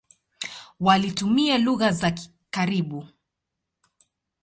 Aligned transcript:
Walitumia 0.79 1.57
lugha 1.57 1.91
za 1.91 2.13
karibu. 2.49 3.07